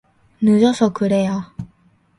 [0.41, 1.43] 늦어서 그래요.